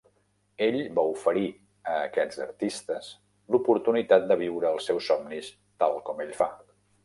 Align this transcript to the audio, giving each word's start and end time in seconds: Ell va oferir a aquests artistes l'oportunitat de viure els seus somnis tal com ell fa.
Ell 0.67 0.77
va 0.99 1.03
oferir 1.09 1.43
a 1.91 1.97
aquests 2.07 2.41
artistes 2.47 3.11
l'oportunitat 3.57 4.27
de 4.33 4.41
viure 4.43 4.73
els 4.75 4.91
seus 4.93 5.13
somnis 5.15 5.55
tal 5.85 6.03
com 6.09 6.27
ell 6.29 6.37
fa. 6.45 6.53